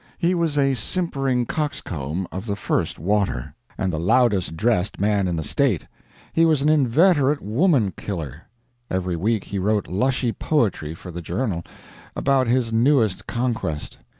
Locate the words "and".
3.77-3.93